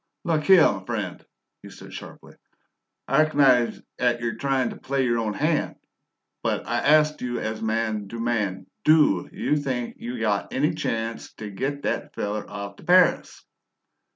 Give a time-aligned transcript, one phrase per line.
[0.23, 1.23] "Luk here, m'friend,"
[1.61, 2.33] he said sharply
[3.07, 5.75] "I reco'nise 'at you're tryin' t' play your own hand,
[6.41, 11.37] but I ast you as man to man: DO you think you got any chanst
[11.37, 13.45] t' git that feller off t' Paris?"